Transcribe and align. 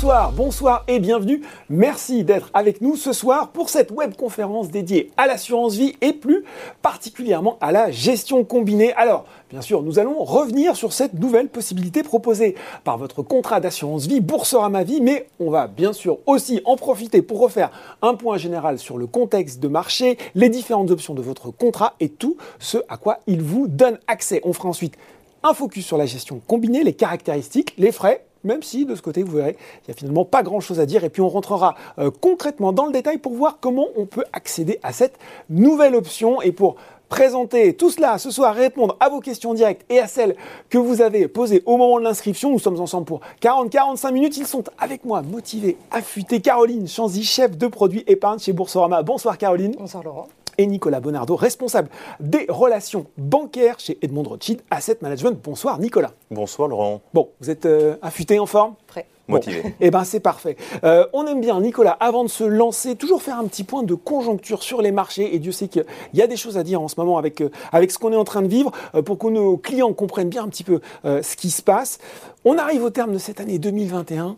Bonsoir, 0.00 0.30
bonsoir 0.30 0.84
et 0.86 1.00
bienvenue. 1.00 1.42
Merci 1.68 2.22
d'être 2.22 2.50
avec 2.54 2.82
nous 2.82 2.94
ce 2.94 3.12
soir 3.12 3.48
pour 3.48 3.68
cette 3.68 3.90
webconférence 3.90 4.70
dédiée 4.70 5.10
à 5.16 5.26
l'assurance 5.26 5.74
vie 5.74 5.96
et 6.00 6.12
plus 6.12 6.44
particulièrement 6.82 7.58
à 7.60 7.72
la 7.72 7.90
gestion 7.90 8.44
combinée. 8.44 8.92
Alors, 8.92 9.24
bien 9.50 9.60
sûr, 9.60 9.82
nous 9.82 9.98
allons 9.98 10.22
revenir 10.22 10.76
sur 10.76 10.92
cette 10.92 11.14
nouvelle 11.14 11.48
possibilité 11.48 12.04
proposée 12.04 12.54
par 12.84 12.96
votre 12.96 13.22
contrat 13.22 13.58
d'assurance 13.58 14.06
vie 14.06 14.20
Boursorama 14.20 14.84
Vie, 14.84 15.00
mais 15.00 15.26
on 15.40 15.50
va 15.50 15.66
bien 15.66 15.92
sûr 15.92 16.18
aussi 16.26 16.60
en 16.64 16.76
profiter 16.76 17.20
pour 17.20 17.40
refaire 17.40 17.72
un 18.00 18.14
point 18.14 18.36
général 18.36 18.78
sur 18.78 18.98
le 18.98 19.08
contexte 19.08 19.58
de 19.58 19.66
marché, 19.66 20.16
les 20.36 20.48
différentes 20.48 20.92
options 20.92 21.14
de 21.14 21.22
votre 21.22 21.50
contrat 21.50 21.94
et 21.98 22.08
tout 22.08 22.36
ce 22.60 22.78
à 22.88 22.98
quoi 22.98 23.18
il 23.26 23.42
vous 23.42 23.66
donne 23.66 23.98
accès. 24.06 24.40
On 24.44 24.52
fera 24.52 24.68
ensuite 24.68 24.96
un 25.42 25.54
focus 25.54 25.86
sur 25.86 25.98
la 25.98 26.06
gestion 26.06 26.40
combinée, 26.46 26.84
les 26.84 26.94
caractéristiques, 26.94 27.74
les 27.78 27.90
frais 27.90 28.27
même 28.44 28.62
si 28.62 28.84
de 28.84 28.94
ce 28.94 29.02
côté, 29.02 29.22
vous 29.22 29.36
verrez, 29.36 29.56
il 29.82 29.90
n'y 29.90 29.94
a 29.94 29.96
finalement 29.96 30.24
pas 30.24 30.42
grand-chose 30.42 30.80
à 30.80 30.86
dire. 30.86 31.04
Et 31.04 31.10
puis 31.10 31.22
on 31.22 31.28
rentrera 31.28 31.74
euh, 31.98 32.10
concrètement 32.10 32.72
dans 32.72 32.86
le 32.86 32.92
détail 32.92 33.18
pour 33.18 33.34
voir 33.34 33.58
comment 33.60 33.86
on 33.96 34.06
peut 34.06 34.24
accéder 34.32 34.78
à 34.82 34.92
cette 34.92 35.18
nouvelle 35.50 35.94
option. 35.94 36.40
Et 36.42 36.52
pour 36.52 36.76
présenter 37.08 37.74
tout 37.74 37.90
cela 37.90 38.18
ce 38.18 38.30
soir, 38.30 38.54
répondre 38.54 38.96
à 39.00 39.08
vos 39.08 39.20
questions 39.20 39.54
directes 39.54 39.84
et 39.88 39.98
à 39.98 40.06
celles 40.06 40.36
que 40.68 40.78
vous 40.78 41.00
avez 41.00 41.26
posées 41.28 41.62
au 41.66 41.76
moment 41.76 41.98
de 41.98 42.04
l'inscription. 42.04 42.50
Nous 42.50 42.58
sommes 42.58 42.80
ensemble 42.80 43.06
pour 43.06 43.20
40-45 43.42 44.12
minutes. 44.12 44.36
Ils 44.36 44.46
sont 44.46 44.64
avec 44.78 45.04
moi, 45.04 45.22
motivés, 45.22 45.76
affûtés. 45.90 46.40
Caroline 46.40 46.86
Chanzy, 46.86 47.24
chef 47.24 47.56
de 47.56 47.66
produit 47.66 48.04
épargne 48.06 48.38
chez 48.38 48.52
Boursorama. 48.52 49.02
Bonsoir 49.02 49.38
Caroline. 49.38 49.74
Bonsoir 49.78 50.02
Laurent 50.04 50.28
et 50.58 50.66
Nicolas 50.66 51.00
Bonardo, 51.00 51.36
responsable 51.36 51.88
des 52.20 52.46
relations 52.48 53.06
bancaires 53.16 53.78
chez 53.78 53.96
Edmond 54.02 54.24
Rothschild 54.24 54.60
Asset 54.70 54.98
Management. 55.00 55.38
Bonsoir 55.42 55.78
Nicolas. 55.78 56.12
Bonsoir 56.30 56.68
Laurent. 56.68 57.00
Bon, 57.14 57.30
vous 57.40 57.48
êtes 57.48 57.64
euh, 57.64 57.96
affûté 58.02 58.38
en 58.38 58.46
forme 58.46 58.74
Prêt. 58.88 59.06
Motivé. 59.28 59.62
eh 59.80 59.90
ben 59.90 60.04
c'est 60.04 60.20
parfait. 60.20 60.56
Euh, 60.84 61.06
on 61.12 61.26
aime 61.26 61.40
bien, 61.40 61.60
Nicolas, 61.60 61.96
avant 62.00 62.24
de 62.24 62.28
se 62.28 62.44
lancer, 62.44 62.96
toujours 62.96 63.22
faire 63.22 63.38
un 63.38 63.44
petit 63.44 63.62
point 63.62 63.82
de 63.82 63.94
conjoncture 63.94 64.62
sur 64.62 64.80
les 64.80 64.90
marchés. 64.90 65.34
Et 65.34 65.38
Dieu 65.38 65.52
sait 65.52 65.68
qu'il 65.68 65.84
y 66.14 66.22
a 66.22 66.26
des 66.26 66.36
choses 66.36 66.56
à 66.56 66.62
dire 66.62 66.80
en 66.80 66.88
ce 66.88 66.94
moment 66.98 67.18
avec, 67.18 67.42
euh, 67.42 67.50
avec 67.70 67.90
ce 67.90 67.98
qu'on 67.98 68.12
est 68.12 68.16
en 68.16 68.24
train 68.24 68.42
de 68.42 68.48
vivre 68.48 68.72
pour 69.04 69.18
que 69.18 69.26
nos 69.28 69.58
clients 69.58 69.92
comprennent 69.92 70.30
bien 70.30 70.44
un 70.44 70.48
petit 70.48 70.64
peu 70.64 70.80
ce 71.04 71.36
qui 71.36 71.50
se 71.50 71.62
passe. 71.62 71.98
On 72.44 72.56
arrive 72.56 72.82
au 72.82 72.90
terme 72.90 73.12
de 73.12 73.18
cette 73.18 73.40
année 73.40 73.58
2021 73.58 74.36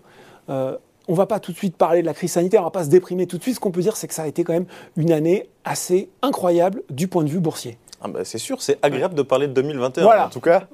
on 1.10 1.14
va 1.14 1.26
pas 1.26 1.40
tout 1.40 1.50
de 1.50 1.56
suite 1.56 1.76
parler 1.76 2.02
de 2.02 2.06
la 2.06 2.14
crise 2.14 2.32
sanitaire, 2.32 2.60
on 2.60 2.64
va 2.64 2.70
pas 2.70 2.84
se 2.84 2.88
déprimer 2.88 3.26
tout 3.26 3.36
de 3.36 3.42
suite. 3.42 3.56
Ce 3.56 3.60
qu'on 3.60 3.72
peut 3.72 3.82
dire, 3.82 3.96
c'est 3.96 4.06
que 4.06 4.14
ça 4.14 4.22
a 4.22 4.26
été 4.28 4.44
quand 4.44 4.52
même 4.52 4.66
une 4.96 5.10
année 5.10 5.48
assez 5.64 6.08
incroyable 6.22 6.82
du 6.88 7.08
point 7.08 7.24
de 7.24 7.28
vue 7.28 7.40
boursier. 7.40 7.78
Ah 8.00 8.08
bah 8.08 8.20
c'est 8.24 8.38
sûr, 8.38 8.62
c'est 8.62 8.78
agréable 8.80 9.14
de 9.14 9.22
parler 9.22 9.46
de 9.46 9.52
2021. 9.52 10.04
Voilà. 10.04 10.26
En 10.26 10.30
tout 10.30 10.40
cas, 10.40 10.68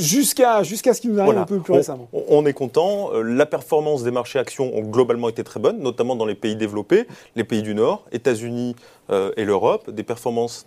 jusqu'à 0.00 0.64
jusqu'à 0.64 0.92
ce 0.92 1.00
qui 1.00 1.08
nous 1.08 1.20
arrive 1.20 1.38
un 1.38 1.44
peu 1.44 1.60
plus 1.60 1.74
récemment. 1.74 2.08
On, 2.12 2.44
est 2.46 2.52
content. 2.52 3.10
Euh, 3.12 3.22
la 3.22 3.46
performance 3.46 4.02
des 4.02 4.10
marchés 4.10 4.40
actions 4.40 4.74
ont 4.74 4.82
globalement 4.82 5.28
été 5.28 5.44
très 5.44 5.60
bonne, 5.60 5.78
notamment 5.78 6.16
dans 6.16 6.26
les 6.26 6.34
pays 6.34 6.56
développés, 6.56 7.06
les 7.36 7.44
pays 7.44 7.62
du 7.62 7.76
Nord, 7.76 8.04
États-Unis 8.10 8.74
euh, 9.10 9.30
et 9.36 9.44
l'Europe. 9.44 9.90
Des 9.90 10.02
performances 10.02 10.66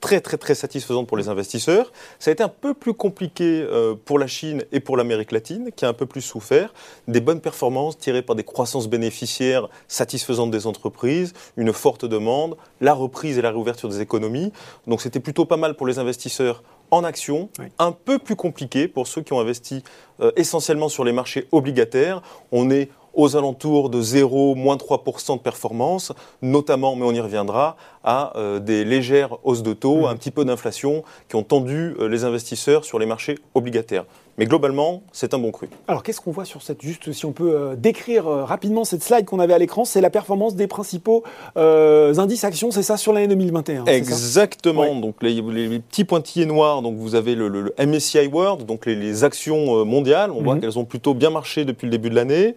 très 0.00 0.20
très 0.20 0.36
très 0.36 0.54
satisfaisante 0.54 1.06
pour 1.06 1.16
les 1.16 1.28
investisseurs. 1.28 1.92
Ça 2.18 2.30
a 2.30 2.32
été 2.32 2.42
un 2.42 2.48
peu 2.48 2.74
plus 2.74 2.94
compliqué 2.94 3.62
euh, 3.62 3.94
pour 3.94 4.18
la 4.18 4.26
Chine 4.26 4.64
et 4.72 4.80
pour 4.80 4.96
l'Amérique 4.96 5.32
latine, 5.32 5.70
qui 5.74 5.84
a 5.84 5.88
un 5.88 5.92
peu 5.92 6.06
plus 6.06 6.20
souffert. 6.20 6.72
Des 7.06 7.20
bonnes 7.20 7.40
performances 7.40 7.98
tirées 7.98 8.22
par 8.22 8.36
des 8.36 8.44
croissances 8.44 8.88
bénéficiaires 8.88 9.68
satisfaisantes 9.88 10.50
des 10.50 10.66
entreprises, 10.66 11.32
une 11.56 11.72
forte 11.72 12.04
demande, 12.04 12.56
la 12.80 12.94
reprise 12.94 13.38
et 13.38 13.42
la 13.42 13.50
réouverture 13.50 13.88
des 13.88 14.00
économies. 14.00 14.52
Donc 14.86 15.02
c'était 15.02 15.20
plutôt 15.20 15.44
pas 15.44 15.56
mal 15.56 15.74
pour 15.74 15.86
les 15.86 15.98
investisseurs 15.98 16.62
en 16.90 17.04
action, 17.04 17.50
un 17.78 17.92
peu 17.92 18.18
plus 18.18 18.36
compliqué 18.36 18.88
pour 18.88 19.06
ceux 19.06 19.22
qui 19.22 19.32
ont 19.32 19.40
investi 19.40 19.82
euh, 20.20 20.32
essentiellement 20.36 20.88
sur 20.88 21.04
les 21.04 21.12
marchés 21.12 21.46
obligataires. 21.52 22.22
On 22.50 22.70
est 22.70 22.88
aux 23.14 23.36
alentours 23.36 23.90
de 23.90 24.00
0, 24.00 24.54
moins 24.54 24.76
3% 24.76 25.36
de 25.36 25.42
performance, 25.42 26.12
notamment, 26.42 26.96
mais 26.96 27.04
on 27.04 27.12
y 27.12 27.20
reviendra, 27.20 27.76
à 28.04 28.36
euh, 28.36 28.58
des 28.58 28.84
légères 28.84 29.36
hausses 29.44 29.62
de 29.62 29.72
taux, 29.72 30.02
mmh. 30.02 30.06
un 30.06 30.16
petit 30.16 30.30
peu 30.30 30.44
d'inflation 30.44 31.02
qui 31.28 31.36
ont 31.36 31.42
tendu 31.42 31.94
euh, 31.98 32.08
les 32.08 32.24
investisseurs 32.24 32.84
sur 32.84 32.98
les 32.98 33.06
marchés 33.06 33.38
obligataires. 33.54 34.04
Mais 34.38 34.46
globalement, 34.46 35.02
c'est 35.12 35.34
un 35.34 35.38
bon 35.38 35.50
cru. 35.50 35.68
Alors, 35.88 36.04
qu'est-ce 36.04 36.20
qu'on 36.20 36.30
voit 36.30 36.44
sur 36.44 36.62
cette, 36.62 36.80
juste 36.80 37.12
si 37.12 37.26
on 37.26 37.32
peut 37.32 37.54
euh, 37.54 37.74
décrire 37.74 38.28
euh, 38.28 38.44
rapidement 38.44 38.84
cette 38.84 39.02
slide 39.02 39.24
qu'on 39.24 39.40
avait 39.40 39.52
à 39.52 39.58
l'écran, 39.58 39.84
c'est 39.84 40.00
la 40.00 40.10
performance 40.10 40.54
des 40.54 40.68
principaux 40.68 41.24
euh, 41.56 42.16
indices 42.18 42.44
actions, 42.44 42.70
c'est 42.70 42.84
ça, 42.84 42.96
sur 42.96 43.12
l'année 43.12 43.26
2021 43.26 43.86
Exactement. 43.86 44.94
Donc, 44.94 45.16
les, 45.22 45.42
petits 45.80 46.04
pointillés 46.04 46.46
noirs, 46.46 46.82
donc 46.82 46.96
vous 46.96 47.16
avez 47.16 47.34
le, 47.34 47.74
MSCI 47.84 48.28
World, 48.28 48.64
donc 48.64 48.86
les, 48.86 49.24
actions 49.24 49.84
mondiales. 49.84 50.30
On 50.30 50.42
voit 50.42 50.54
mhm. 50.54 50.60
qu'elles 50.60 50.78
ont 50.78 50.84
plutôt 50.84 51.14
bien 51.14 51.30
marché 51.30 51.64
depuis 51.64 51.86
le 51.86 51.90
début 51.90 52.10
de 52.10 52.14
l'année. 52.14 52.54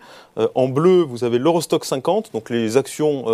en 0.54 0.68
bleu, 0.68 1.02
vous 1.02 1.24
avez 1.24 1.40
l'Eurostock 1.40 1.86
50, 1.86 2.32
donc 2.34 2.52
les 2.52 2.78
actions 2.78 3.26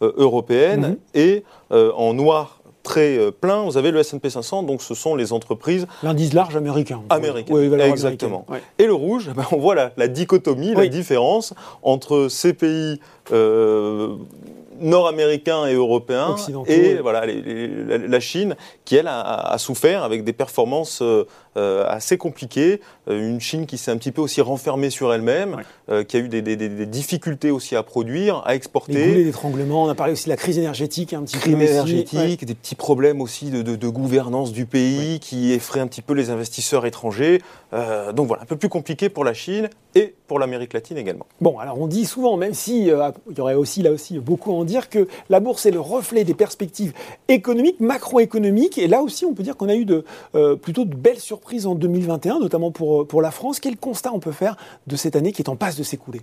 européennes. 0.00 0.80
Mhm. 0.80 0.96
Et 1.14 1.44
en 1.70 2.14
noir, 2.14 2.55
très 2.86 3.18
euh, 3.18 3.32
plein, 3.32 3.64
vous 3.64 3.76
avez 3.76 3.90
le 3.90 3.98
S&P 3.98 4.30
500, 4.30 4.62
donc 4.62 4.80
ce 4.80 4.94
sont 4.94 5.16
les 5.16 5.32
entreprises... 5.32 5.88
L'indice 6.04 6.32
large 6.32 6.56
américain. 6.56 7.02
Américain, 7.10 7.52
oui, 7.52 7.68
exactement. 7.80 8.46
Et 8.78 8.86
le 8.86 8.94
rouge, 8.94 9.30
ben, 9.34 9.44
on 9.50 9.56
voit 9.56 9.74
la, 9.74 10.08
dichotomie, 10.08 10.72
la 10.72 10.86
différence 10.86 11.52
entre 11.82 12.28
ces 12.28 12.54
pays... 12.54 13.00
Euh, 13.32 14.14
nord-américains 14.78 15.66
et 15.66 15.72
européens 15.72 16.36
et 16.66 16.96
voilà 16.96 17.24
la 17.24 18.20
Chine 18.20 18.56
qui 18.84 18.96
elle 18.96 19.08
a, 19.08 19.56
souffert 19.56 20.04
avec 20.04 20.22
des 20.22 20.34
performances 20.34 21.00
euh, 21.00 21.24
assez 21.56 22.18
compliquées 22.18 22.80
euh, 23.08 23.28
une 23.28 23.40
Chine 23.40 23.66
qui 23.66 23.78
s'est 23.78 23.90
un 23.90 23.96
petit 23.96 24.12
peu 24.12 24.20
aussi 24.20 24.40
renfermée 24.40 24.90
sur 24.90 25.12
elle-même 25.12 25.62
qui 26.08 26.16
a 26.16 26.20
eu 26.20 26.28
des, 26.28 26.86
difficultés 26.86 27.50
aussi 27.50 27.76
à 27.76 27.82
produire 27.82 28.42
à 28.44 28.54
exporter. 28.54 29.24
d'étranglement 29.24 29.84
on 29.84 29.88
a 29.88 29.94
parlé 29.94 30.12
aussi 30.12 30.24
de 30.24 30.30
la 30.30 30.36
crise 30.36 30.58
énergétique 30.58 31.12
un 31.12 31.22
petit 31.22 31.38
crise 31.38 31.54
énergétique 31.54 32.44
des 32.44 32.54
petits 32.54 32.74
problèmes 32.74 33.20
aussi 33.20 33.50
de, 33.50 33.88
gouvernance 33.88 34.52
du 34.52 34.66
pays 34.66 35.20
qui 35.20 35.52
effraient 35.52 35.80
un 35.80 35.86
petit 35.86 36.02
peu 36.02 36.12
les 36.12 36.30
investisseurs 36.30 36.86
étrangers. 36.86 37.40
Donc 37.72 38.26
voilà 38.26 38.42
un 38.42 38.46
peu 38.46 38.56
plus 38.56 38.68
compliqué 38.68 39.08
pour 39.08 39.24
la 39.24 39.34
Chine 39.34 39.68
et 39.94 40.14
pour 40.26 40.38
l'Amérique 40.38 40.72
latine 40.72 40.98
également. 40.98 41.26
Bon 41.40 41.58
alors 41.58 41.80
on 41.80 41.86
dit 41.86 42.04
souvent 42.04 42.36
même 42.36 42.54
si 42.54 42.88
il 42.88 43.36
y 43.36 43.40
aurait 43.40 43.54
aussi 43.54 43.82
là 43.82 43.92
aussi 43.92 44.18
beaucoup 44.18 44.52
en 44.52 44.64
dire 44.64 44.88
que 44.88 45.06
la 45.30 45.40
bourse 45.40 45.66
est 45.66 45.70
le 45.70 45.80
reflet 45.80 46.24
des 46.24 46.34
perspectives 46.34 46.92
économiques, 47.28 47.80
macroéconomiques. 47.80 48.78
Et 48.78 48.88
là 48.88 49.02
aussi, 49.02 49.24
on 49.24 49.34
peut 49.34 49.42
dire 49.42 49.56
qu'on 49.56 49.68
a 49.68 49.74
eu 49.74 49.84
de, 49.84 50.04
euh, 50.34 50.56
plutôt 50.56 50.84
de 50.84 50.94
belles 50.94 51.20
surprises 51.20 51.45
en 51.64 51.74
2021, 51.74 52.40
notamment 52.40 52.70
pour, 52.70 53.02
euh, 53.02 53.04
pour 53.04 53.22
la 53.22 53.30
France. 53.30 53.60
Quel 53.60 53.76
constat 53.76 54.12
on 54.12 54.20
peut 54.20 54.32
faire 54.32 54.56
de 54.86 54.96
cette 54.96 55.16
année 55.16 55.32
qui 55.32 55.42
est 55.42 55.48
en 55.48 55.56
passe 55.56 55.76
de 55.76 55.82
s'écouler? 55.82 56.20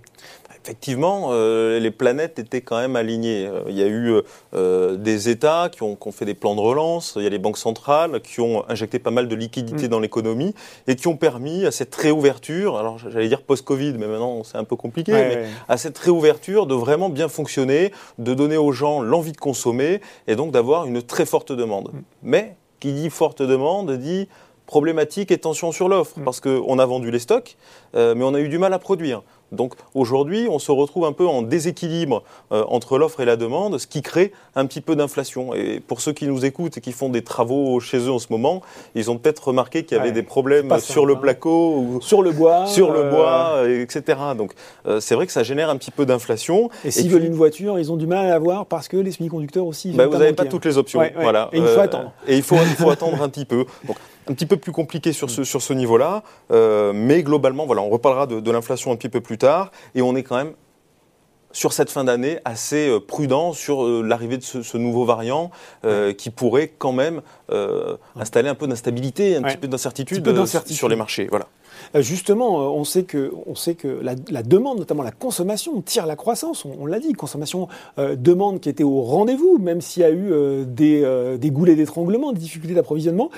Effectivement, 0.62 1.28
euh, 1.30 1.78
les 1.78 1.90
planètes 1.90 2.38
étaient 2.38 2.62
quand 2.62 2.78
même 2.78 2.96
alignées. 2.96 3.50
Il 3.68 3.76
y 3.76 3.82
a 3.82 3.86
eu 3.86 4.14
des 4.52 5.28
États 5.28 5.68
qui 5.70 5.82
ont, 5.82 5.98
fait 6.10 6.24
des 6.24 6.34
plans 6.34 6.54
de 6.54 6.60
relance, 6.60 7.14
il 7.16 7.22
y 7.22 7.26
a 7.26 7.30
les 7.30 7.38
banques 7.38 7.58
centrales 7.58 8.20
qui 8.22 8.40
ont 8.40 8.64
injecté 8.68 8.98
pas 8.98 9.10
mal 9.10 9.28
de 9.28 9.34
liquidités 9.34 9.86
mm. 9.86 9.90
dans 9.90 10.00
l'économie 10.00 10.54
et 10.86 10.96
qui 10.96 11.08
ont 11.08 11.16
permis 11.16 11.66
à 11.66 11.70
cette 11.70 11.94
réouverture, 11.94 12.78
alors 12.78 12.98
j'allais 12.98 13.28
dire 13.28 13.42
post-Covid, 13.42 13.94
mais 13.98 14.06
maintenant 14.06 14.42
c'est 14.44 14.56
un 14.56 14.64
peu 14.64 14.76
compliqué, 14.76 15.12
mais 15.12 15.44
à 15.68 15.76
cette 15.76 15.98
réouverture 15.98 16.66
de 16.66 16.74
vraiment 16.74 17.08
bien 17.08 17.28
fonctionner, 17.28 17.92
de 18.18 18.34
donner 18.34 18.56
aux 18.56 18.72
gens 18.72 19.00
l'envie 19.00 19.32
de 19.32 19.38
consommer 19.38 20.00
et 20.26 20.36
donc 20.36 20.52
d'avoir 20.52 20.86
une 20.86 21.02
très 21.02 21.26
forte 21.26 21.52
demande. 21.52 21.90
Mm. 21.92 21.98
Mais 22.22 22.56
qui 22.84 22.92
dit 22.92 23.08
forte 23.08 23.40
demande 23.40 23.92
dit 23.92 24.28
problématique 24.66 25.30
et 25.30 25.38
tension 25.38 25.72
sur 25.72 25.88
l'offre, 25.88 26.18
mm. 26.18 26.24
parce 26.24 26.40
qu'on 26.40 26.78
a 26.78 26.86
vendu 26.86 27.10
les 27.10 27.18
stocks, 27.18 27.56
euh, 27.94 28.14
mais 28.16 28.24
on 28.24 28.34
a 28.34 28.40
eu 28.40 28.48
du 28.48 28.58
mal 28.58 28.72
à 28.72 28.78
produire. 28.78 29.22
Donc 29.54 29.74
aujourd'hui, 29.94 30.46
on 30.50 30.58
se 30.58 30.72
retrouve 30.72 31.04
un 31.04 31.12
peu 31.12 31.26
en 31.26 31.42
déséquilibre 31.42 32.22
euh, 32.52 32.64
entre 32.68 32.98
l'offre 32.98 33.20
et 33.20 33.24
la 33.24 33.36
demande, 33.36 33.78
ce 33.78 33.86
qui 33.86 34.02
crée 34.02 34.32
un 34.54 34.66
petit 34.66 34.80
peu 34.80 34.96
d'inflation. 34.96 35.54
Et 35.54 35.80
pour 35.80 36.00
ceux 36.00 36.12
qui 36.12 36.26
nous 36.26 36.44
écoutent 36.44 36.76
et 36.76 36.80
qui 36.80 36.92
font 36.92 37.08
des 37.08 37.22
travaux 37.22 37.80
chez 37.80 37.98
eux 37.98 38.10
en 38.10 38.18
ce 38.18 38.26
moment, 38.30 38.62
ils 38.94 39.10
ont 39.10 39.18
peut-être 39.18 39.48
remarqué 39.48 39.84
qu'il 39.84 39.96
y 39.96 40.00
avait 40.00 40.12
des 40.12 40.22
problèmes 40.22 40.78
sur 40.80 41.06
le 41.06 41.14
hein. 41.14 41.18
placo, 41.20 41.76
ou 41.76 42.00
sur 42.00 42.22
le 42.22 42.32
bois, 42.32 42.66
sur 42.66 42.92
le 42.92 43.00
euh, 43.00 43.10
bois, 43.10 43.62
etc. 43.68 44.18
Donc 44.36 44.52
euh, 44.86 45.00
c'est 45.00 45.14
vrai 45.14 45.26
que 45.26 45.32
ça 45.32 45.42
génère 45.42 45.70
un 45.70 45.76
petit 45.76 45.90
peu 45.90 46.06
d'inflation. 46.06 46.70
Et 46.84 46.90
s'ils 46.90 47.10
veulent 47.10 47.24
une 47.24 47.34
voiture, 47.34 47.78
ils 47.78 47.92
ont 47.92 47.96
du 47.96 48.06
mal 48.06 48.26
à 48.26 48.28
l'avoir 48.28 48.66
parce 48.66 48.88
que 48.88 48.96
les 48.96 49.12
semi-conducteurs 49.12 49.66
aussi. 49.66 49.92
Bah, 49.92 50.06
vous 50.06 50.18
n'avez 50.18 50.32
pas 50.32 50.44
toutes 50.44 50.64
les 50.64 50.78
options. 50.78 51.00
Voilà. 51.20 51.48
Et 51.52 51.58
il 51.58 51.66
faut 51.66 51.80
attendre. 51.80 52.12
Et 52.26 52.36
il 52.36 52.42
faut, 52.42 52.56
il 52.56 52.76
faut 52.76 52.90
attendre 52.90 53.22
un 53.22 53.28
petit 53.28 53.44
peu. 53.44 53.64
Donc, 53.86 53.96
un 54.28 54.34
petit 54.34 54.46
peu 54.46 54.56
plus 54.56 54.72
compliqué 54.72 55.12
sur 55.12 55.30
ce, 55.30 55.44
sur 55.44 55.62
ce 55.62 55.72
niveau-là, 55.72 56.22
mais 56.50 57.22
globalement, 57.22 57.66
voilà, 57.66 57.82
on 57.82 57.90
reparlera 57.90 58.26
de, 58.26 58.40
de 58.40 58.50
l'inflation 58.50 58.92
un 58.92 58.96
petit 58.96 59.08
peu 59.08 59.20
plus 59.20 59.38
tard, 59.38 59.70
et 59.94 60.02
on 60.02 60.16
est 60.16 60.22
quand 60.22 60.36
même 60.36 60.54
sur 61.54 61.72
cette 61.72 61.88
fin 61.88 62.04
d'année 62.04 62.38
assez 62.44 62.88
euh, 62.88 63.00
prudent 63.00 63.54
sur 63.54 63.84
euh, 63.84 64.02
l'arrivée 64.02 64.36
de 64.36 64.42
ce, 64.42 64.76
nouveau 64.76 65.04
variant 65.06 65.50
euh, 65.84 66.12
qui 66.12 66.28
pourrait 66.28 66.72
quand 66.76 66.92
même 66.92 67.22
installer 68.16 68.48
un 68.48 68.56
peu 68.56 68.66
d'instabilité, 68.66 69.36
un 69.36 69.42
petit 69.42 69.56
peu 69.56 69.68
d'incertitude 69.68 70.26
sur 70.66 70.88
les 70.88 70.96
marchés. 70.96 71.28
Voilà. 71.30 71.46
Justement, 71.94 72.74
on 72.74 72.82
sait 72.82 73.04
que, 73.04 73.32
on 73.46 73.54
sait 73.54 73.74
que 73.74 74.00
la, 74.02 74.42
demande, 74.42 74.78
notamment 74.78 75.04
la 75.04 75.12
consommation, 75.12 75.80
tire 75.82 76.06
la 76.06 76.16
croissance. 76.16 76.64
On, 76.64 76.86
l'a 76.86 76.98
dit, 76.98 77.12
consommation, 77.12 77.68
demande 77.98 78.60
qui 78.60 78.68
était 78.68 78.82
au 78.82 79.02
rendez-vous, 79.02 79.58
même 79.58 79.80
s'il 79.80 80.02
y 80.02 80.06
a 80.06 80.10
eu 80.10 80.64
des, 80.66 81.36
des 81.38 81.50
goulets 81.50 81.76
d'étranglement, 81.76 82.32
des 82.32 82.40
difficultés 82.40 82.74
d'approvisionnement 82.74 83.30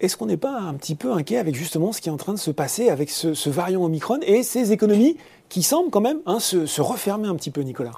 est-ce 0.00 0.16
qu'on 0.16 0.26
n'est 0.26 0.36
pas 0.36 0.58
un 0.58 0.74
petit 0.74 0.94
peu 0.94 1.12
inquiet 1.12 1.38
avec 1.38 1.54
justement 1.54 1.92
ce 1.92 2.00
qui 2.00 2.08
est 2.08 2.12
en 2.12 2.16
train 2.16 2.34
de 2.34 2.38
se 2.38 2.50
passer 2.50 2.88
avec 2.88 3.10
ce, 3.10 3.48
variant 3.48 3.84
Omicron 3.84 4.20
et 4.22 4.42
ces 4.42 4.72
économies 4.72 5.16
qui 5.48 5.62
semblent 5.62 5.90
quand 5.90 6.00
même 6.00 6.20
hein, 6.26 6.40
se 6.40 6.80
refermer 6.80 7.28
un 7.28 7.36
petit 7.36 7.50
peu, 7.50 7.62
Nicolas? 7.62 7.92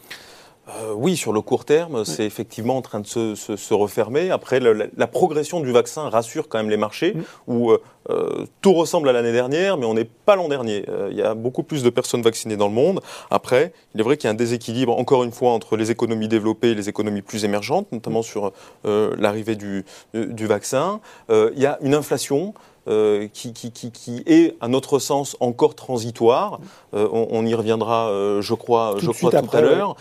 Euh, 0.68 0.92
oui, 0.94 1.16
sur 1.16 1.32
le 1.32 1.40
court 1.40 1.64
terme, 1.64 2.04
c'est 2.04 2.24
effectivement 2.24 2.76
en 2.76 2.82
train 2.82 3.00
de 3.00 3.06
se, 3.06 3.74
refermer. 3.74 4.30
Après, 4.30 4.60
la, 4.60 5.06
progression 5.06 5.60
du 5.60 5.72
vaccin 5.72 6.08
rassure 6.08 6.48
quand 6.48 6.58
même 6.58 6.70
les 6.70 6.76
marchés, 6.76 7.16
où 7.46 7.70
euh, 7.70 7.80
euh, 8.10 8.44
tout 8.60 8.74
ressemble 8.74 9.08
à 9.08 9.12
l'année 9.12 9.32
dernière, 9.32 9.76
mais 9.76 9.86
on 9.86 9.94
n'est 9.94 10.04
pas 10.04 10.36
l'an 10.36 10.48
dernier. 10.48 10.84
Il 11.10 11.16
y 11.16 11.22
a 11.22 11.34
beaucoup 11.34 11.62
plus 11.62 11.82
de 11.82 11.90
personnes 11.90 12.22
vaccinées 12.22 12.56
dans 12.56 12.68
le 12.68 12.74
monde. 12.74 13.00
Après, 13.30 13.72
il 13.94 14.00
est 14.00 14.04
vrai 14.04 14.16
qu'il 14.16 14.26
y 14.26 14.28
a 14.28 14.32
un 14.32 14.34
déséquilibre, 14.34 14.96
encore 14.98 15.24
une 15.24 15.32
fois, 15.32 15.52
entre 15.52 15.76
les 15.76 15.90
économies 15.90 16.28
développées 16.28 16.70
et 16.70 16.74
les 16.74 16.88
économies 16.88 17.22
plus 17.22 17.44
émergentes, 17.44 17.90
notamment 17.92 18.22
sur 18.22 18.52
l'arrivée 18.84 19.56
du, 19.56 19.84
du, 20.14 20.46
vaccin. 20.46 21.00
il 21.30 21.58
y 21.58 21.66
a 21.66 21.78
une 21.80 21.94
inflation. 21.94 22.54
Euh, 22.88 23.28
qui, 23.34 23.52
qui, 23.52 24.22
est, 24.26 24.56
à 24.62 24.68
notre 24.68 24.98
sens, 24.98 25.36
encore 25.40 25.74
transitoire. 25.74 26.58
Euh, 26.94 27.06
on, 27.12 27.44
y 27.44 27.54
reviendra, 27.54 28.08
euh, 28.08 28.40
je 28.40 28.54
crois, 28.54 28.94
tout 28.98 29.04
je 29.04 29.10
crois 29.10 29.30
tout 29.30 29.56
à 29.56 29.60
l'heure. 29.60 29.96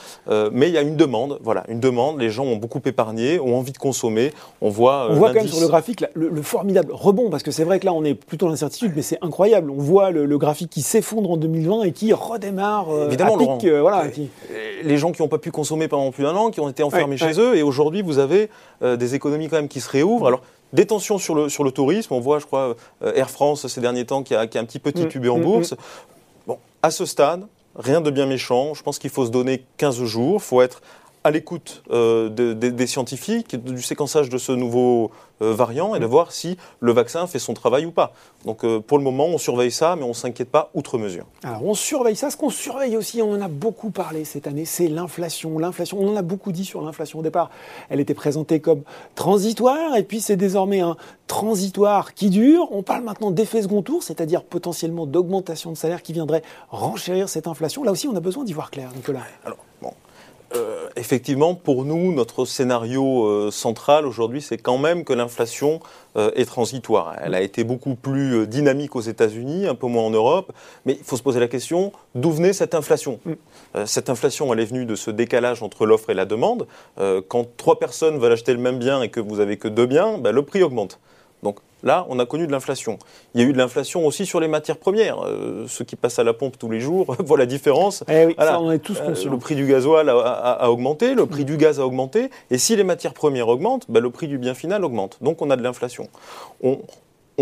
mais 0.53 0.69
il 0.69 0.73
y 0.73 0.77
a 0.77 0.81
une 0.81 0.95
demande, 0.95 1.37
voilà, 1.43 1.65
une 1.67 1.81
demande. 1.81 2.19
Les 2.19 2.29
gens 2.29 2.45
ont 2.45 2.55
beaucoup 2.55 2.79
épargné, 2.85 3.39
ont 3.39 3.57
envie 3.57 3.73
de 3.73 3.77
consommer. 3.77 4.31
On 4.61 4.69
voit. 4.69 5.07
on 5.09 5.15
voit 5.15 5.29
quand 5.29 5.41
même 5.41 5.47
sur 5.47 5.59
le 5.59 5.67
graphique 5.67 6.05
le, 6.13 6.41
formidable 6.41 6.91
rebond, 6.93 7.29
parce 7.29 7.43
que 7.43 7.51
c'est 7.51 7.65
vrai 7.65 7.79
que 7.79 7.85
là, 7.85 7.93
on 7.93 8.05
est 8.05 8.13
plutôt 8.13 8.45
dans 8.45 8.51
l'incertitude, 8.51 8.93
mais 8.95 9.01
c'est 9.01 9.17
incroyable. 9.21 9.69
On 9.69 9.81
voit 9.81 10.11
le, 10.11 10.37
graphique 10.37 10.69
qui 10.69 10.81
s'effondre 10.81 11.31
en 11.31 11.37
2020 11.37 11.83
et 11.83 11.91
qui 11.91 12.13
redémarre. 12.13 12.87
Évidemment, 13.07 13.37
voilà, 13.81 14.05
les 14.83 14.97
gens 14.97 15.11
qui 15.11 15.21
n'ont 15.21 15.27
pas 15.27 15.39
pu 15.39 15.51
consommer 15.51 15.89
pendant 15.89 16.11
plus 16.11 16.23
d'un 16.23 16.35
an, 16.35 16.51
qui 16.51 16.61
ont 16.61 16.69
été 16.69 16.83
enfermés 16.83 17.17
chez 17.17 17.37
eux, 17.37 17.57
et 17.57 17.63
aujourd'hui, 17.63 18.01
vous 18.01 18.19
avez 18.19 18.49
des 18.81 19.15
économies 19.15 19.49
quand 19.49 19.57
même 19.57 19.67
qui 19.67 19.81
se 19.81 19.89
réouvrent. 19.89 20.27
Alors, 20.27 20.41
des 20.73 20.85
tensions 20.85 21.17
sur 21.17 21.35
le, 21.35 21.49
sur 21.49 21.63
le 21.63 21.71
tourisme. 21.71 22.13
On 22.13 22.19
voit, 22.19 22.39
je 22.39 22.45
crois, 22.45 22.75
euh, 23.03 23.13
Air 23.15 23.29
France 23.29 23.67
ces 23.67 23.81
derniers 23.81 24.05
temps 24.05 24.23
qui 24.23 24.35
a, 24.35 24.47
qui 24.47 24.57
a 24.57 24.61
un 24.61 24.65
petit 24.65 24.79
peu 24.79 24.91
titubé 24.91 25.29
en 25.29 25.37
mm, 25.37 25.39
mm, 25.39 25.43
bourse. 25.43 25.71
Mm. 25.71 25.77
Bon, 26.47 26.59
à 26.81 26.91
ce 26.91 27.05
stade, 27.05 27.45
rien 27.75 28.01
de 28.01 28.11
bien 28.11 28.25
méchant. 28.25 28.73
Je 28.73 28.83
pense 28.83 28.99
qu'il 28.99 29.09
faut 29.09 29.25
se 29.25 29.31
donner 29.31 29.63
15 29.77 30.03
jours. 30.03 30.35
Il 30.35 30.45
faut 30.45 30.61
être 30.61 30.81
à 31.27 31.31
l'écoute 31.31 31.83
euh, 31.91 32.29
des 32.29 32.87
scientifiques, 32.87 33.61
du 33.61 33.81
séquençage 33.81 34.29
de 34.29 34.37
ce 34.37 34.53
nouveau 34.53 35.11
euh, 35.41 35.53
variant 35.53 35.93
et 35.93 35.99
de 35.99 36.05
voir 36.05 36.31
si 36.31 36.57
le 36.79 36.93
vaccin 36.93 37.27
fait 37.27 37.37
son 37.37 37.53
travail 37.53 37.85
ou 37.85 37.91
pas. 37.91 38.13
Donc 38.45 38.63
euh, 38.63 38.79
pour 38.79 38.97
le 38.97 39.03
moment, 39.03 39.25
on 39.25 39.37
surveille 39.37 39.71
ça, 39.71 39.97
mais 39.97 40.03
on 40.03 40.09
ne 40.09 40.13
s'inquiète 40.13 40.49
pas 40.49 40.71
outre 40.73 40.97
mesure. 40.97 41.25
Alors 41.43 41.65
on 41.65 41.73
surveille 41.73 42.15
ça. 42.15 42.31
Ce 42.31 42.37
qu'on 42.37 42.49
surveille 42.49 42.95
aussi, 42.95 43.21
on 43.21 43.33
en 43.33 43.41
a 43.41 43.49
beaucoup 43.49 43.91
parlé 43.91 44.23
cette 44.23 44.47
année, 44.47 44.63
c'est 44.63 44.87
l'inflation. 44.87 45.59
L'inflation, 45.59 45.99
on 45.99 46.13
en 46.13 46.15
a 46.15 46.21
beaucoup 46.21 46.53
dit 46.53 46.63
sur 46.63 46.81
l'inflation 46.81 47.19
au 47.19 47.23
départ. 47.23 47.51
Elle 47.89 47.99
était 47.99 48.13
présentée 48.13 48.61
comme 48.61 48.83
transitoire 49.15 49.97
et 49.97 50.03
puis 50.03 50.21
c'est 50.21 50.37
désormais 50.37 50.79
un 50.79 50.95
transitoire 51.27 52.13
qui 52.13 52.29
dure. 52.29 52.69
On 52.71 52.83
parle 52.83 53.03
maintenant 53.03 53.31
d'effet 53.31 53.61
second 53.61 53.81
tour, 53.81 54.01
c'est-à-dire 54.01 54.43
potentiellement 54.43 55.05
d'augmentation 55.05 55.71
de 55.71 55.77
salaire 55.77 56.01
qui 56.01 56.13
viendrait 56.13 56.41
renchérir 56.69 57.27
cette 57.27 57.47
inflation. 57.47 57.83
Là 57.83 57.91
aussi, 57.91 58.07
on 58.07 58.15
a 58.15 58.21
besoin 58.21 58.45
d'y 58.45 58.53
voir 58.53 58.71
clair, 58.71 58.89
Nicolas. 58.95 59.21
Alors, 59.45 59.57
effectivement, 60.97 61.55
pour 61.55 61.85
nous, 61.85 62.13
notre 62.13 62.45
scénario 62.45 63.25
euh, 63.25 63.51
central 63.51 64.05
aujourd'hui, 64.05 64.41
c'est 64.41 64.57
quand 64.57 64.77
même 64.77 65.03
que 65.03 65.13
l'inflation 65.13 65.79
euh, 66.17 66.31
est 66.35 66.45
transitoire. 66.45 67.15
Elle 67.21 67.35
a 67.35 67.41
été 67.41 67.63
beaucoup 67.63 67.95
plus 67.95 68.47
dynamique 68.47 68.95
aux 68.95 69.01
États-Unis, 69.01 69.67
un 69.67 69.75
peu 69.75 69.87
moins 69.87 70.03
en 70.03 70.09
Europe, 70.09 70.51
mais 70.85 70.97
il 70.99 71.03
faut 71.03 71.17
se 71.17 71.23
poser 71.23 71.39
la 71.39 71.47
question 71.47 71.91
d'où 72.15 72.31
venait 72.31 72.53
cette 72.53 72.75
inflation? 72.75 73.19
Mm. 73.25 73.85
Cette 73.85 74.09
inflation, 74.09 74.51
elle 74.53 74.59
est 74.59 74.65
venue 74.65 74.85
de 74.85 74.95
ce 74.95 75.11
décalage 75.11 75.61
entre 75.61 75.85
l'offre 75.85 76.09
et 76.09 76.13
la 76.13 76.25
demande. 76.25 76.67
quand 77.27 77.45
trois 77.57 77.77
personnes 77.77 78.17
veulent 78.17 78.31
acheter 78.31 78.53
le 78.53 78.59
même 78.59 78.79
bien 78.79 79.01
et 79.01 79.09
que 79.09 79.19
vous 79.19 79.39
avez 79.39 79.57
que 79.57 79.67
deux 79.67 79.85
biens, 79.85 80.17
ben, 80.17 80.31
le 80.31 80.41
prix 80.41 80.63
augmente. 80.63 80.99
Là, 81.83 82.05
on 82.09 82.17
a 82.19 82.25
connu 82.25 82.47
de 82.47 82.51
l'inflation. 82.51 82.97
Il 83.33 83.41
y 83.41 83.43
a 83.43 83.47
eu 83.47 83.53
de 83.53 83.57
l'inflation 83.57 84.05
aussi 84.05 84.25
sur 84.25 84.39
les 84.39 84.47
matières 84.47 84.77
premières. 84.77 85.23
Euh, 85.25 85.65
ceux 85.67 85.85
qui 85.85 85.95
passent 85.95 86.19
à 86.19 86.23
la 86.23 86.33
pompe 86.33 86.57
tous 86.57 86.69
les 86.69 86.79
jours 86.79 87.15
voient 87.19 87.37
la 87.37 87.45
différence. 87.45 88.03
Eh 88.09 88.25
oui, 88.25 88.35
ça, 88.37 88.59
on 88.59 88.71
est 88.71 88.79
tous 88.79 88.97
euh, 88.99 89.29
le 89.29 89.37
prix 89.37 89.55
du 89.55 89.67
gasoil 89.67 90.09
a, 90.09 90.69
augmenté, 90.71 91.13
le 91.13 91.25
prix 91.25 91.45
du 91.45 91.57
gaz 91.57 91.79
a 91.79 91.85
augmenté. 91.85 92.29
Et 92.49 92.57
si 92.57 92.75
les 92.75 92.83
matières 92.83 93.13
premières 93.13 93.47
augmentent, 93.47 93.85
ben, 93.89 94.01
le 94.01 94.09
prix 94.09 94.27
du 94.27 94.37
bien 94.37 94.53
final 94.53 94.83
augmente. 94.83 95.17
Donc 95.21 95.41
on 95.41 95.49
a 95.49 95.55
de 95.55 95.63
l'inflation. 95.63 96.09
On, 96.63 96.79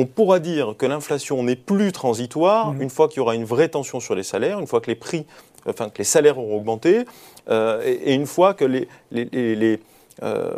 pourra 0.06 0.40
dire 0.40 0.76
que 0.78 0.86
l'inflation 0.86 1.42
n'est 1.42 1.56
plus 1.56 1.94
transitoire 1.94 2.74
mmh. 2.74 2.82
une 2.82 2.90
fois 2.90 3.08
qu'il 3.08 3.18
y 3.18 3.20
aura 3.22 3.36
une 3.36 3.46
vraie 3.46 3.70
tension 3.70 4.02
sur 4.02 4.14
les 4.14 4.24
salaires, 4.24 4.60
une 4.60 4.68
fois 4.68 4.82
que 4.82 4.88
les 4.88 4.96
prix, 4.96 5.26
enfin 5.66 5.90
que 5.90 6.00
les 6.00 6.04
salaires 6.04 6.38
auront 6.38 6.58
augmenté, 6.58 7.06
euh, 7.50 7.82
et, 7.86 8.14
une 8.14 8.26
fois 8.26 8.54
que 8.54 8.66
les, 8.66 8.90
les 9.12 9.80
euh, 10.24 10.54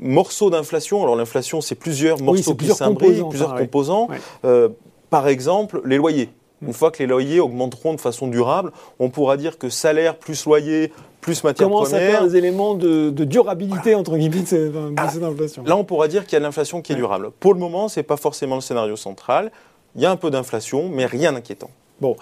morceaux 0.00 0.50
d'inflation. 0.50 1.02
Alors 1.02 1.16
l'inflation, 1.16 1.60
c'est 1.60 1.74
plusieurs 1.74 2.20
morceaux 2.20 2.54
qui 2.54 2.66
plusieurs 2.66 3.54
composants. 3.54 4.08
Euh, 4.44 4.68
par 5.10 5.28
exemple, 5.28 5.82
les 5.84 5.96
loyers. 5.96 6.30
Mm. 6.60 6.68
Une 6.68 6.72
fois 6.72 6.90
que 6.90 6.98
les 6.98 7.06
loyers 7.06 7.40
augmenteront 7.40 7.94
de 7.94 8.00
façon 8.00 8.26
durable, 8.28 8.72
on 8.98 9.10
pourra 9.10 9.36
dire 9.36 9.58
que 9.58 9.68
salaire 9.68 10.16
plus 10.16 10.44
loyer 10.46 10.92
plus 11.20 11.44
matière 11.44 11.68
première. 11.68 11.88
Comment 11.88 11.98
ça 11.98 12.20
fait 12.20 12.28
des 12.28 12.36
éléments 12.36 12.74
de, 12.74 13.10
durabilité 13.10 13.94
entre 13.94 14.16
guillemets 14.16 14.42
de 14.42 14.46
cette, 14.46 15.22
inflation 15.22 15.62
Là, 15.64 15.76
on 15.76 15.84
pourra 15.84 16.08
dire 16.08 16.24
qu'il 16.24 16.32
y 16.32 16.36
a 16.36 16.40
de 16.40 16.44
l'inflation 16.44 16.82
qui 16.82 16.92
est 16.92 16.96
durable. 16.96 17.30
Pour 17.38 17.54
le 17.54 17.60
moment, 17.60 17.88
ce 17.88 18.00
n'est 18.00 18.04
pas 18.04 18.16
forcément 18.16 18.56
le 18.56 18.60
scénario 18.60 18.96
central. 18.96 19.52
Il 19.94 20.02
y 20.02 20.06
a 20.06 20.10
un 20.10 20.16
peu 20.16 20.30
d'inflation, 20.30 20.88
mais 20.88 21.06
rien 21.06 21.32
d'inquiétant. 21.32 21.70
Bon, 22.00 22.16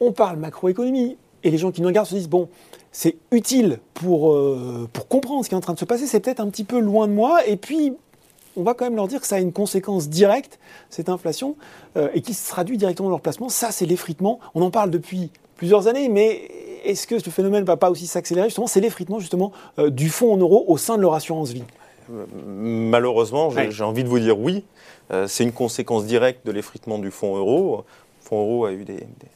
on 0.00 0.12
parle 0.12 0.36
macroéconomie 0.36 1.16
et 1.42 1.50
les 1.50 1.58
gens 1.58 1.72
qui 1.72 1.82
nous 1.82 1.88
regardent 1.88 2.06
se 2.06 2.14
disent 2.14 2.28
bon, 2.28 2.48
c'est 2.94 3.16
utile 3.32 3.80
pour, 3.92 4.32
euh, 4.32 4.88
pour 4.92 5.08
comprendre 5.08 5.44
ce 5.44 5.48
qui 5.48 5.54
est 5.56 5.58
en 5.58 5.60
train 5.60 5.74
de 5.74 5.78
se 5.80 5.84
passer, 5.84 6.06
c'est 6.06 6.20
peut-être 6.20 6.38
un 6.38 6.48
petit 6.48 6.62
peu 6.62 6.78
loin 6.78 7.08
de 7.08 7.12
moi. 7.12 7.44
Et 7.44 7.56
puis, 7.56 7.92
on 8.56 8.62
va 8.62 8.74
quand 8.74 8.84
même 8.84 8.94
leur 8.94 9.08
dire 9.08 9.20
que 9.20 9.26
ça 9.26 9.34
a 9.34 9.40
une 9.40 9.52
conséquence 9.52 10.08
directe, 10.08 10.60
cette 10.90 11.08
inflation, 11.08 11.56
euh, 11.96 12.08
et 12.14 12.20
qui 12.20 12.34
se 12.34 12.48
traduit 12.48 12.78
directement 12.78 13.08
dans 13.08 13.16
leur 13.16 13.20
placement. 13.20 13.48
Ça, 13.48 13.72
c'est 13.72 13.84
l'effritement. 13.84 14.38
On 14.54 14.62
en 14.62 14.70
parle 14.70 14.90
depuis 14.90 15.32
plusieurs 15.56 15.88
années, 15.88 16.08
mais 16.08 16.48
est-ce 16.84 17.08
que 17.08 17.18
ce 17.18 17.30
phénomène 17.30 17.62
ne 17.62 17.66
va 17.66 17.76
pas 17.76 17.90
aussi 17.90 18.06
s'accélérer 18.06 18.46
Justement, 18.46 18.68
c'est 18.68 18.80
l'effritement 18.80 19.18
justement 19.18 19.50
euh, 19.80 19.90
du 19.90 20.08
fonds 20.08 20.32
en 20.32 20.36
euros 20.36 20.64
au 20.68 20.78
sein 20.78 20.96
de 20.96 21.02
leur 21.02 21.14
assurance 21.14 21.50
vie. 21.50 21.64
Malheureusement, 22.46 23.50
j'ai 23.70 23.82
envie 23.82 24.04
de 24.04 24.08
vous 24.08 24.20
dire 24.20 24.38
oui. 24.38 24.62
c'est 25.26 25.42
une 25.42 25.52
conséquence 25.52 26.04
directe 26.04 26.46
de 26.46 26.52
l'effritement 26.52 26.98
du 26.98 27.10
fonds 27.10 27.34
euro. 27.34 27.86
Fonds 28.24 28.40
Euro 28.40 28.64
a 28.64 28.72
eu 28.72 28.84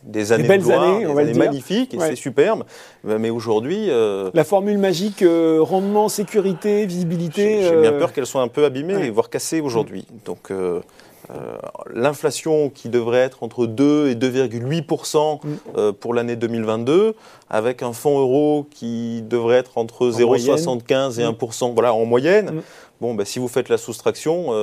des, 0.02 0.32
années, 0.32 0.48
belles 0.48 0.72
années, 0.72 1.06
on 1.06 1.12
va 1.12 1.24
magnifiques 1.24 1.92
et 1.92 1.98
c'est 1.98 2.16
superbe. 2.16 2.64
Mais 3.04 3.30
aujourd'hui. 3.30 3.90
Euh, 3.90 4.30
la 4.32 4.44
formule 4.44 4.78
magique 4.78 5.22
euh, 5.22 5.58
rendement, 5.60 6.08
sécurité, 6.08 6.86
visibilité. 6.86 7.62
J'ai 7.62 7.76
bien 7.76 7.92
euh, 7.92 7.98
peur 7.98 8.12
qu'elle 8.12 8.26
soit 8.26 8.40
un 8.40 8.48
peu 8.48 8.64
abîmée, 8.64 9.10
voire 9.10 9.30
cassée 9.30 9.60
aujourd'hui. 9.60 10.06
Donc. 10.24 10.50
l'inflation 11.94 12.70
qui 12.70 12.88
devrait 12.88 13.18
être 13.18 13.42
entre 13.42 13.66
2 13.66 14.08
et 14.08 14.14
2,8% 14.14 15.40
mm. 15.44 15.92
pour 16.00 16.14
l'année 16.14 16.36
2022, 16.36 17.14
avec 17.50 17.82
un 17.82 17.92
fonds 17.92 18.18
euro 18.18 18.66
qui 18.70 19.20
devrait 19.20 19.58
être 19.58 19.76
entre 19.76 20.08
0,75 20.08 21.20
et 21.20 21.24
1%, 21.24 21.70
mm. 21.70 21.74
voilà, 21.74 21.92
en 21.92 22.06
moyenne. 22.06 22.50
Mm. 22.50 22.62
Bon, 23.02 23.14
bah, 23.14 23.26
si 23.26 23.38
vous 23.38 23.48
faites 23.48 23.68
la 23.68 23.76
soustraction, 23.76 24.54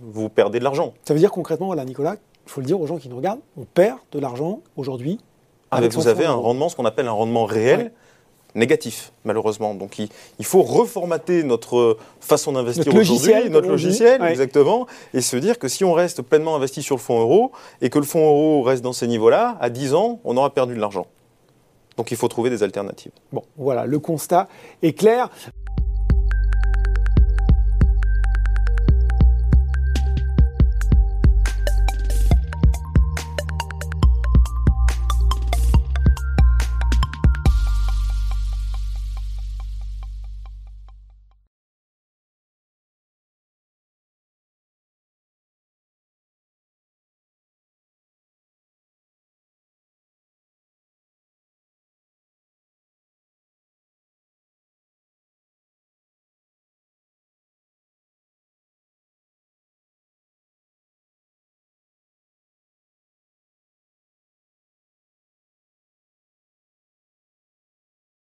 vous 0.00 0.28
perdez 0.30 0.60
de 0.60 0.64
l'argent. 0.64 0.94
Ça 1.04 1.12
veut 1.12 1.20
dire 1.20 1.30
concrètement, 1.30 1.66
voilà, 1.66 1.84
Nicolas, 1.84 2.16
il 2.46 2.50
faut 2.50 2.60
le 2.60 2.66
dire 2.66 2.80
aux 2.80 2.86
gens 2.86 2.98
qui 2.98 3.08
nous 3.08 3.16
regardent, 3.16 3.40
on 3.56 3.64
perd 3.64 3.98
de 4.12 4.18
l'argent 4.18 4.60
aujourd'hui. 4.76 5.18
Ah, 5.70 5.80
vous 5.80 6.08
avez 6.08 6.26
un 6.26 6.34
rendement, 6.34 6.68
ce 6.68 6.76
qu'on 6.76 6.84
appelle 6.84 7.08
un 7.08 7.12
rendement 7.12 7.44
réel. 7.44 7.92
négatif, 8.54 9.12
malheureusement. 9.24 9.74
Donc 9.74 9.98
il, 9.98 10.44
faut 10.44 10.62
reformater 10.62 11.42
notre 11.42 11.96
façon 12.20 12.52
d'investir 12.52 12.94
aujourd'hui, 12.94 13.48
notre 13.48 13.68
logiciel, 13.68 14.22
exactement, 14.22 14.86
et 15.14 15.22
se 15.22 15.36
dire 15.36 15.58
que 15.58 15.68
si 15.68 15.84
on 15.84 15.94
reste 15.94 16.20
pleinement 16.20 16.54
investi 16.56 16.82
sur 16.82 16.96
le 16.96 17.00
fonds 17.00 17.20
euro 17.20 17.52
et 17.80 17.88
que 17.88 17.98
le 17.98 18.04
fonds 18.04 18.26
euro 18.26 18.62
reste 18.62 18.82
dans 18.82 18.92
ces 18.92 19.06
niveaux-là, 19.06 19.56
à 19.60 19.70
10 19.70 19.94
ans, 19.94 20.20
on 20.24 20.36
aura 20.36 20.50
perdu 20.50 20.74
de 20.74 20.80
l'argent. 20.80 21.06
Donc 21.96 22.10
il 22.10 22.16
faut 22.16 22.28
trouver 22.28 22.50
des 22.50 22.62
alternatives. 22.62 23.12
Bon, 23.32 23.42
voilà, 23.56 23.86
le 23.86 23.98
constat 23.98 24.48
est 24.82 24.92
clair. 24.92 25.30